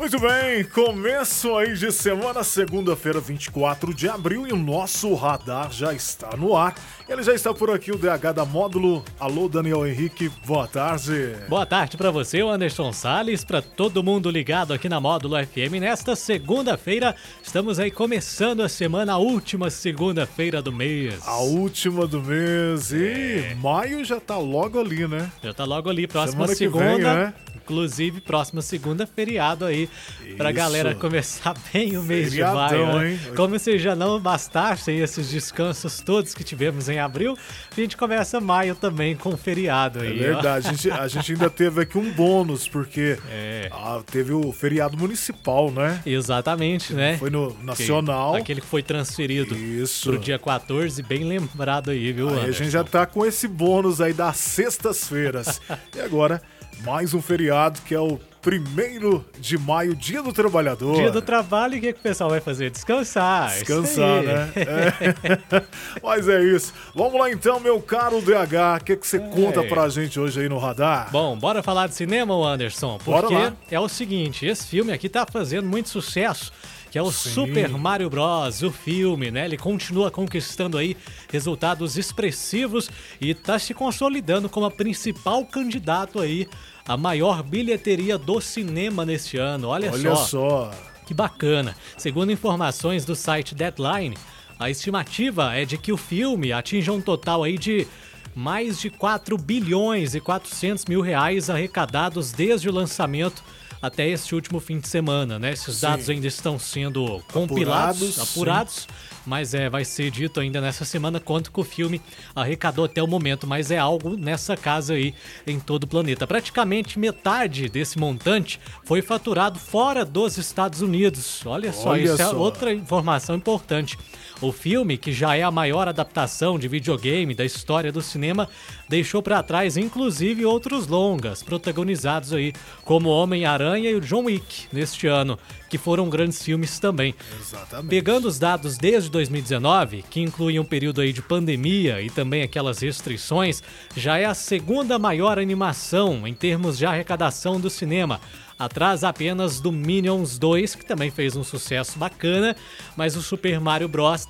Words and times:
Muito 0.00 0.18
bem, 0.18 0.64
começo 0.64 1.54
aí 1.54 1.74
de 1.74 1.92
semana, 1.92 2.42
segunda-feira, 2.42 3.20
24 3.20 3.92
de 3.92 4.08
abril, 4.08 4.46
e 4.46 4.50
o 4.50 4.56
nosso 4.56 5.12
radar 5.12 5.70
já 5.70 5.92
está 5.92 6.34
no 6.38 6.56
ar. 6.56 6.74
Ele 7.06 7.22
já 7.22 7.34
está 7.34 7.52
por 7.52 7.70
aqui, 7.70 7.92
o 7.92 7.98
DH 7.98 8.32
da 8.34 8.46
Módulo. 8.46 9.04
Alô, 9.20 9.46
Daniel 9.46 9.86
Henrique, 9.86 10.30
boa 10.46 10.66
tarde. 10.66 11.34
Boa 11.50 11.66
tarde 11.66 11.98
para 11.98 12.10
você, 12.10 12.40
Anderson 12.40 12.94
Salles, 12.94 13.44
para 13.44 13.60
todo 13.60 14.02
mundo 14.02 14.30
ligado 14.30 14.72
aqui 14.72 14.88
na 14.88 14.98
Módulo 14.98 15.36
FM. 15.36 15.74
Nesta 15.78 16.16
segunda-feira, 16.16 17.14
estamos 17.42 17.78
aí 17.78 17.90
começando 17.90 18.62
a 18.62 18.70
semana, 18.70 19.12
a 19.12 19.18
última 19.18 19.68
segunda-feira 19.68 20.62
do 20.62 20.72
mês. 20.72 21.20
A 21.26 21.40
última 21.40 22.06
do 22.06 22.22
mês, 22.22 22.90
e 22.90 23.54
maio 23.60 24.02
já 24.02 24.18
tá 24.18 24.38
logo 24.38 24.80
ali, 24.80 25.06
né? 25.06 25.30
Já 25.44 25.52
tá 25.52 25.66
logo 25.66 25.90
ali, 25.90 26.06
próxima 26.06 26.48
Semana 26.48 26.54
segunda. 26.54 26.86
vem, 26.86 26.98
né? 27.04 27.34
Inclusive, 27.74 28.20
próxima 28.20 28.60
segunda, 28.62 29.06
feriado 29.06 29.64
aí, 29.64 29.88
pra 30.36 30.50
Isso. 30.50 30.56
galera 30.58 30.92
começar 30.92 31.54
bem 31.72 31.96
o 31.96 32.02
mês 32.02 32.30
Feriadão, 32.30 32.66
de 32.68 32.92
maio. 32.94 33.10
né? 33.12 33.18
Como 33.36 33.56
se 33.60 33.78
já 33.78 33.94
não 33.94 34.18
bastassem 34.18 34.98
esses 34.98 35.30
descansos 35.30 36.00
todos 36.00 36.34
que 36.34 36.42
tivemos 36.42 36.88
em 36.88 36.98
abril, 36.98 37.36
a 37.70 37.80
gente 37.80 37.96
começa 37.96 38.40
maio 38.40 38.74
também 38.74 39.14
com 39.14 39.36
feriado 39.36 40.00
É 40.00 40.08
aí. 40.08 40.18
ó. 40.18 40.22
verdade, 40.34 40.66
a 40.68 40.72
gente, 40.72 40.90
a 40.90 41.06
gente 41.08 41.32
ainda 41.32 41.48
teve 41.48 41.82
aqui 41.82 41.96
um 41.96 42.10
bônus, 42.12 42.66
porque 42.66 43.16
É. 43.30 43.68
ah, 43.72 44.02
teve 44.04 44.32
o 44.32 44.50
feriado 44.52 44.96
municipal, 44.98 45.70
né? 45.70 46.02
Exatamente, 46.04 46.92
né? 46.92 47.16
Foi 47.18 47.30
no 47.30 47.56
Nacional. 47.62 48.34
Aquele 48.34 48.60
que 48.60 48.66
foi 48.66 48.82
transferido 48.82 49.56
Isso. 49.56 50.10
pro 50.10 50.18
dia 50.18 50.40
14, 50.40 51.00
bem 51.04 51.22
lembrado 51.22 51.90
aí, 51.92 52.12
viu, 52.12 52.30
Aí 52.30 52.48
a 52.48 52.50
gente 52.50 52.70
já 52.70 52.82
tá 52.82 53.06
com 53.06 53.24
esse 53.24 53.46
bônus 53.46 54.00
aí 54.00 54.12
das 54.12 54.36
sextas-feiras. 54.38 55.60
e 55.94 56.00
agora, 56.00 56.42
mais 56.84 57.14
um 57.14 57.20
feriado 57.20 57.80
que 57.82 57.94
é 57.94 58.00
o 58.00 58.18
primeiro 58.40 59.24
de 59.38 59.58
maio, 59.58 59.94
Dia 59.94 60.22
do 60.22 60.32
Trabalhador. 60.32 60.96
Dia 60.96 61.10
do 61.10 61.20
trabalho, 61.20 61.76
o 61.76 61.80
que, 61.80 61.92
que 61.92 62.00
o 62.00 62.02
pessoal 62.02 62.30
vai 62.30 62.40
fazer? 62.40 62.70
Descansar. 62.70 63.50
Descansar, 63.50 64.22
né? 64.22 64.50
É. 64.56 65.62
Mas 66.02 66.26
é 66.28 66.42
isso. 66.42 66.72
Vamos 66.94 67.20
lá 67.20 67.30
então, 67.30 67.60
meu 67.60 67.80
caro 67.82 68.20
DH. 68.22 68.80
O 68.80 68.84
que, 68.84 68.96
que 68.96 69.06
você 69.06 69.18
conta 69.18 69.62
pra 69.64 69.88
gente 69.88 70.18
hoje 70.18 70.40
aí 70.40 70.48
no 70.48 70.58
radar? 70.58 71.10
Bom, 71.10 71.36
bora 71.36 71.62
falar 71.62 71.86
de 71.88 71.94
cinema, 71.94 72.34
Anderson? 72.34 72.98
Bora 73.04 73.22
Porque 73.22 73.34
lá. 73.34 73.52
é 73.70 73.78
o 73.78 73.88
seguinte, 73.88 74.46
esse 74.46 74.66
filme 74.66 74.92
aqui 74.92 75.08
tá 75.08 75.26
fazendo 75.30 75.68
muito 75.68 75.90
sucesso, 75.90 76.50
que 76.90 76.98
é 76.98 77.02
o 77.02 77.12
Sim. 77.12 77.30
Super 77.30 77.68
Mario 77.70 78.10
Bros, 78.10 78.62
o 78.62 78.70
filme, 78.70 79.30
né? 79.30 79.44
Ele 79.44 79.56
continua 79.56 80.10
conquistando 80.10 80.76
aí 80.76 80.96
resultados 81.30 81.96
expressivos 81.96 82.90
e 83.20 83.32
tá 83.32 83.58
se 83.58 83.72
consolidando 83.72 84.48
como 84.48 84.66
a 84.66 84.70
principal 84.70 85.44
candidato 85.46 86.20
aí 86.20 86.48
a 86.86 86.96
maior 86.96 87.42
bilheteria 87.42 88.18
do 88.18 88.40
cinema 88.40 89.06
neste 89.06 89.36
ano. 89.36 89.68
Olha, 89.68 89.92
Olha 89.92 90.16
só. 90.16 90.72
que 91.06 91.14
bacana. 91.14 91.76
Segundo 91.96 92.32
informações 92.32 93.04
do 93.04 93.14
site 93.14 93.54
Deadline, 93.54 94.16
a 94.58 94.68
estimativa 94.68 95.54
é 95.54 95.64
de 95.64 95.78
que 95.78 95.92
o 95.92 95.96
filme 95.96 96.52
atinja 96.52 96.92
um 96.92 97.00
total 97.00 97.44
aí 97.44 97.56
de 97.56 97.86
mais 98.34 98.80
de 98.80 98.90
4 98.90 99.36
bilhões 99.38 100.14
e 100.14 100.20
400 100.20 100.86
mil 100.86 101.00
reais 101.00 101.48
arrecadados 101.48 102.32
desde 102.32 102.68
o 102.68 102.72
lançamento 102.72 103.42
até 103.80 104.08
este 104.08 104.34
último 104.34 104.60
fim 104.60 104.78
de 104.78 104.88
semana, 104.88 105.38
né? 105.38 105.52
Esses 105.52 105.76
Sim. 105.76 105.86
dados 105.86 106.10
ainda 106.10 106.26
estão 106.26 106.58
sendo 106.58 107.22
compilados, 107.32 108.18
Apurados, 108.18 108.18
apurados, 108.18 108.88
mas 109.24 109.54
é, 109.54 109.70
vai 109.70 109.84
ser 109.84 110.10
dito 110.10 110.40
ainda 110.40 110.60
nessa 110.60 110.84
semana 110.84 111.20
quanto 111.20 111.50
que 111.50 111.60
o 111.60 111.64
filme 111.64 112.00
arrecadou 112.34 112.84
até 112.84 113.02
o 113.02 113.06
momento, 113.06 113.46
mas 113.46 113.70
é 113.70 113.78
algo 113.78 114.16
nessa 114.16 114.56
casa 114.56 114.94
aí 114.94 115.14
em 115.46 115.58
todo 115.58 115.84
o 115.84 115.86
planeta. 115.86 116.26
Praticamente 116.26 116.98
metade 116.98 117.68
desse 117.68 117.98
montante 117.98 118.60
foi 118.84 119.02
faturado 119.02 119.58
fora 119.58 120.04
dos 120.04 120.36
Estados 120.36 120.82
Unidos. 120.82 121.44
Olha 121.46 121.72
só, 121.72 121.90
Olha 121.90 122.02
isso 122.02 122.22
é 122.22 122.26
só. 122.26 122.36
outra 122.36 122.72
informação 122.72 123.36
importante. 123.36 123.98
O 124.40 124.52
filme, 124.52 124.96
que 124.96 125.12
já 125.12 125.36
é 125.36 125.42
a 125.42 125.50
maior 125.50 125.86
adaptação 125.86 126.58
de 126.58 126.66
videogame 126.66 127.34
da 127.34 127.44
história 127.44 127.92
do 127.92 128.00
cinema, 128.00 128.48
deixou 128.90 129.22
para 129.22 129.40
trás 129.40 129.76
inclusive 129.76 130.44
outros 130.44 130.88
longas 130.88 131.44
protagonizados 131.44 132.32
aí, 132.32 132.52
como 132.84 133.08
Homem-Aranha 133.08 133.88
e 133.88 133.94
o 133.94 134.00
John 134.00 134.24
Wick 134.24 134.66
neste 134.72 135.06
ano, 135.06 135.38
que 135.68 135.78
foram 135.78 136.10
grandes 136.10 136.42
filmes 136.42 136.80
também. 136.80 137.14
Exatamente. 137.40 137.88
Pegando 137.88 138.26
os 138.26 138.36
dados 138.36 138.76
desde 138.76 139.08
2019, 139.08 140.02
que 140.10 140.20
incluem 140.20 140.58
um 140.58 140.64
período 140.64 141.00
aí 141.00 141.12
de 141.12 141.22
pandemia 141.22 142.02
e 142.02 142.10
também 142.10 142.42
aquelas 142.42 142.80
restrições, 142.80 143.62
já 143.96 144.18
é 144.18 144.24
a 144.24 144.34
segunda 144.34 144.98
maior 144.98 145.38
animação 145.38 146.26
em 146.26 146.34
termos 146.34 146.76
de 146.76 146.84
arrecadação 146.84 147.60
do 147.60 147.70
cinema. 147.70 148.20
Atrás 148.58 149.04
apenas 149.04 149.60
do 149.60 149.70
Minions 149.70 150.36
2, 150.36 150.74
que 150.74 150.84
também 150.84 151.10
fez 151.10 151.36
um 151.36 151.44
sucesso 151.44 151.96
bacana, 151.96 152.56
mas 152.96 153.16
o 153.16 153.22
Super 153.22 153.60
Mario 153.60 153.88
Bros. 153.88 154.26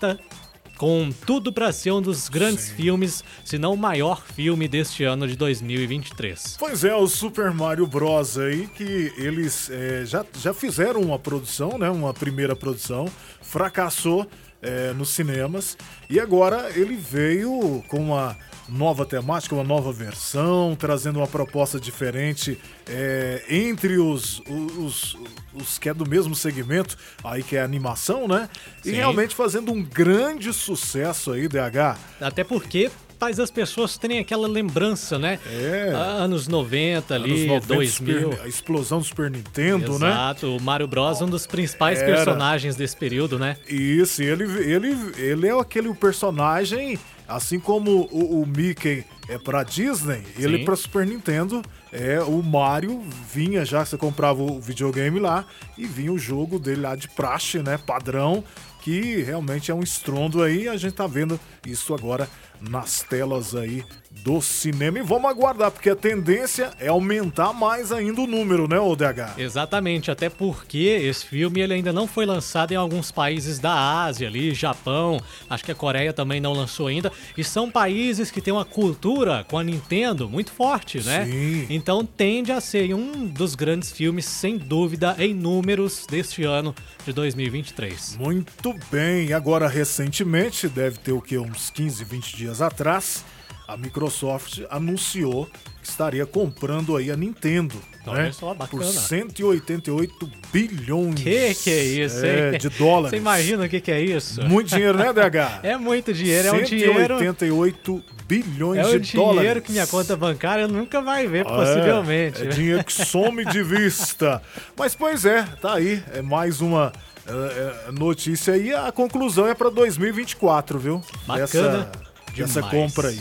Com 0.80 1.10
tudo 1.26 1.52
para 1.52 1.70
ser 1.72 1.92
um 1.92 2.00
dos 2.00 2.30
grandes 2.30 2.70
filmes, 2.70 3.22
se 3.44 3.58
não 3.58 3.74
o 3.74 3.76
maior 3.76 4.24
filme 4.24 4.66
deste 4.66 5.04
ano 5.04 5.28
de 5.28 5.36
2023. 5.36 6.56
Pois 6.58 6.84
é, 6.84 6.94
o 6.94 7.06
Super 7.06 7.52
Mario 7.52 7.86
Bros. 7.86 8.38
aí, 8.38 8.66
que 8.66 9.12
eles 9.18 9.68
é, 9.68 10.06
já, 10.06 10.24
já 10.38 10.54
fizeram 10.54 11.02
uma 11.02 11.18
produção, 11.18 11.76
né? 11.76 11.90
Uma 11.90 12.14
primeira 12.14 12.56
produção, 12.56 13.04
fracassou 13.42 14.26
é, 14.62 14.92
nos 14.92 15.10
cinemas 15.10 15.76
e 16.08 16.18
agora 16.18 16.70
ele 16.74 16.96
veio 16.96 17.82
com 17.88 17.98
uma 17.98 18.36
nova 18.68 19.04
temática, 19.04 19.54
uma 19.54 19.64
nova 19.64 19.92
versão, 19.92 20.76
trazendo 20.78 21.18
uma 21.18 21.26
proposta 21.26 21.80
diferente 21.80 22.58
é, 22.88 23.42
entre 23.48 23.98
os, 23.98 24.40
os, 24.78 25.16
os 25.52 25.78
que 25.78 25.88
é 25.88 25.94
do 25.94 26.08
mesmo 26.08 26.34
segmento, 26.34 26.96
aí 27.24 27.42
que 27.42 27.56
é 27.56 27.62
animação, 27.62 28.28
né? 28.28 28.48
E 28.84 28.90
Sim. 28.90 28.96
realmente 28.96 29.34
fazendo 29.34 29.72
um 29.72 29.82
grande 29.82 30.52
sucesso 30.52 31.32
aí, 31.32 31.48
DH. 31.48 31.98
Até 32.20 32.44
porque 32.44 32.90
faz 33.20 33.38
as 33.38 33.50
pessoas 33.50 33.98
terem 33.98 34.18
aquela 34.18 34.48
lembrança, 34.48 35.18
né? 35.18 35.38
É. 35.46 35.92
Ah, 35.94 36.22
Anos 36.24 36.48
90 36.48 37.14
ali, 37.14 37.30
Anos 37.30 37.66
90, 37.66 37.66
2000. 37.74 38.22
Super- 38.30 38.40
a 38.42 38.48
explosão 38.48 38.98
do 38.98 39.04
Super 39.04 39.30
Nintendo, 39.30 39.98
né? 39.98 40.08
Exato, 40.08 40.56
o 40.56 40.60
Mario 40.60 40.88
Bros 40.88 41.20
é 41.20 41.24
um 41.24 41.28
dos 41.28 41.46
principais 41.46 41.98
Era. 42.00 42.14
personagens 42.16 42.74
desse 42.76 42.96
período, 42.96 43.38
né? 43.38 43.58
Isso, 43.68 44.22
ele, 44.22 44.44
ele, 44.44 44.96
ele 45.18 45.46
é 45.46 45.60
aquele 45.60 45.92
personagem, 45.92 46.98
assim 47.28 47.60
como 47.60 48.08
o, 48.10 48.40
o 48.40 48.46
Mickey 48.46 49.04
é 49.28 49.36
pra 49.38 49.62
Disney, 49.64 50.22
ele 50.38 50.58
Sim. 50.58 50.64
pra 50.64 50.74
Super 50.74 51.06
Nintendo, 51.06 51.60
é 51.92 52.20
o 52.22 52.42
Mario 52.42 53.02
vinha 53.32 53.66
já, 53.66 53.84
você 53.84 53.98
comprava 53.98 54.42
o 54.42 54.58
videogame 54.58 55.20
lá 55.20 55.44
e 55.76 55.86
vinha 55.86 56.10
o 56.12 56.18
jogo 56.18 56.58
dele 56.58 56.80
lá 56.80 56.96
de 56.96 57.06
praxe, 57.08 57.58
né, 57.58 57.78
padrão, 57.78 58.42
que 58.80 59.22
realmente 59.22 59.70
é 59.70 59.74
um 59.74 59.82
estrondo 59.82 60.42
aí, 60.42 60.66
a 60.66 60.76
gente 60.78 60.94
tá 60.94 61.06
vendo 61.06 61.38
isso 61.66 61.92
agora 61.92 62.26
nas 62.60 63.02
telas 63.02 63.54
aí 63.54 63.84
do 64.10 64.40
cinema 64.42 64.98
e 64.98 65.02
vamos 65.02 65.30
aguardar, 65.30 65.70
porque 65.70 65.88
a 65.88 65.96
tendência 65.96 66.72
é 66.78 66.88
aumentar 66.88 67.52
mais 67.52 67.92
ainda 67.92 68.20
o 68.20 68.26
número, 68.26 68.68
né, 68.68 68.78
ODH? 68.78 69.38
Exatamente, 69.38 70.10
até 70.10 70.28
porque 70.28 70.78
esse 70.78 71.24
filme 71.24 71.60
ele 71.60 71.74
ainda 71.74 71.92
não 71.92 72.06
foi 72.06 72.26
lançado 72.26 72.72
em 72.72 72.76
alguns 72.76 73.10
países 73.10 73.58
da 73.58 74.02
Ásia 74.02 74.28
ali, 74.28 74.52
Japão, 74.52 75.20
acho 75.48 75.64
que 75.64 75.72
a 75.72 75.74
Coreia 75.74 76.12
também 76.12 76.40
não 76.40 76.52
lançou 76.52 76.88
ainda, 76.88 77.12
e 77.36 77.44
são 77.44 77.70
países 77.70 78.30
que 78.30 78.40
têm 78.40 78.52
uma 78.52 78.64
cultura 78.64 79.44
com 79.48 79.56
a 79.56 79.64
Nintendo 79.64 80.28
muito 80.28 80.50
forte, 80.50 81.02
né? 81.02 81.24
Sim. 81.24 81.66
Então 81.70 82.04
tende 82.04 82.52
a 82.52 82.60
ser 82.60 82.92
um 82.94 83.26
dos 83.26 83.54
grandes 83.54 83.92
filmes, 83.92 84.26
sem 84.26 84.58
dúvida, 84.58 85.14
em 85.18 85.32
números 85.32 86.04
deste 86.10 86.42
ano 86.42 86.74
de 87.06 87.12
2023. 87.12 88.16
Muito 88.18 88.74
bem, 88.90 89.32
agora 89.32 89.68
recentemente, 89.68 90.68
deve 90.68 90.98
ter 90.98 91.12
o 91.12 91.22
que, 91.22 91.38
uns 91.38 91.70
15, 91.70 92.04
20 92.04 92.36
dias 92.36 92.60
atrás, 92.60 93.24
a 93.70 93.76
Microsoft 93.76 94.62
anunciou 94.68 95.48
que 95.80 95.88
estaria 95.88 96.26
comprando 96.26 96.96
aí 96.96 97.08
a 97.08 97.16
Nintendo. 97.16 97.76
Olha 98.04 98.24
né? 98.24 98.32
só, 98.32 98.52
bacana. 98.52 98.82
Por 98.82 98.84
188 98.84 100.30
bilhões 100.52 101.14
Que 101.22 101.54
que 101.54 101.70
é 101.70 101.84
isso, 101.84 102.26
é, 102.26 102.58
de 102.58 102.68
dólares. 102.70 103.10
Você 103.10 103.16
imagina 103.16 103.64
o 103.64 103.68
que, 103.68 103.80
que 103.80 103.92
é 103.92 104.00
isso? 104.00 104.42
Muito 104.42 104.70
dinheiro, 104.70 104.98
né, 104.98 105.12
DH? 105.12 105.60
É 105.62 105.76
muito 105.76 106.12
dinheiro, 106.12 106.48
é 106.48 106.52
um 106.52 106.62
dinheiro. 106.62 107.18
188 107.18 108.04
bilhões 108.26 108.80
É 108.80 108.90
de 108.90 108.96
o 108.96 109.00
dinheiro 109.00 109.34
dólares. 109.34 109.62
que 109.62 109.72
minha 109.72 109.86
conta 109.86 110.16
bancária 110.16 110.66
nunca 110.66 111.00
vai 111.00 111.28
ver, 111.28 111.40
É, 111.40 111.44
possivelmente. 111.44 112.42
É, 112.42 112.46
dinheiro 112.46 112.82
que 112.82 112.92
some 112.92 113.44
de 113.44 113.62
vista. 113.62 114.42
Mas, 114.76 114.96
pois 114.96 115.24
é, 115.24 115.42
tá 115.60 115.74
aí. 115.74 116.02
É 116.12 116.20
mais 116.20 116.60
uma 116.60 116.92
é, 117.26 117.88
é, 117.88 117.92
notícia 117.92 118.54
aí. 118.54 118.74
A 118.74 118.90
conclusão 118.90 119.46
é 119.46 119.54
para 119.54 119.70
2024, 119.70 120.78
viu? 120.78 121.00
Bacana 121.26 121.90
Dessa, 122.36 122.62
demais. 122.62 122.74
compra 122.74 123.08
aí. 123.08 123.20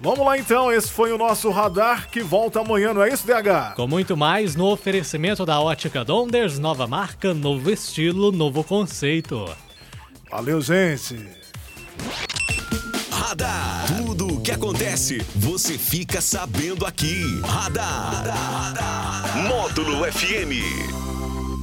Vamos 0.00 0.26
lá 0.26 0.36
então, 0.36 0.70
esse 0.70 0.90
foi 0.90 1.10
o 1.12 1.18
nosso 1.18 1.50
radar 1.50 2.10
que 2.10 2.22
volta 2.22 2.60
amanhã, 2.60 2.92
não 2.92 3.02
é 3.02 3.08
isso, 3.08 3.26
DH? 3.26 3.74
Com 3.74 3.86
muito 3.86 4.16
mais 4.16 4.54
no 4.54 4.66
oferecimento 4.66 5.46
da 5.46 5.58
Ótica 5.58 6.04
Donders, 6.04 6.58
nova 6.58 6.86
marca, 6.86 7.32
novo 7.32 7.70
estilo, 7.70 8.30
novo 8.30 8.62
conceito. 8.62 9.48
Valeu, 10.30 10.60
gente. 10.60 11.18
Radar. 13.10 13.86
Tudo 13.96 14.36
o 14.36 14.40
que 14.40 14.50
acontece, 14.50 15.18
você 15.34 15.78
fica 15.78 16.20
sabendo 16.20 16.84
aqui. 16.84 17.40
Radar. 17.42 19.36
Módulo 19.48 20.04
FM. 20.12 21.05